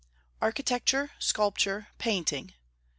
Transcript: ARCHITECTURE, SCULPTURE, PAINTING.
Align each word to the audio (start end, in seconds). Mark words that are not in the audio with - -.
ARCHITECTURE, 0.41 1.11
SCULPTURE, 1.19 1.85
PAINTING. 1.99 2.55